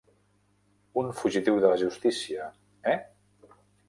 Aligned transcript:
Un 1.01 1.11
fugitiu 1.19 1.59
de 1.65 1.69
la 1.73 1.77
justícia, 1.81 2.47
eh? 2.95 2.97